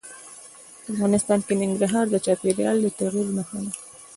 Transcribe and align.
افغانستان 0.91 1.39
کې 1.45 1.53
ننګرهار 1.61 2.05
د 2.09 2.15
چاپېریال 2.25 2.77
د 2.81 2.85
تغیر 2.99 3.27
نښه 3.37 3.59
ده. 3.63 3.71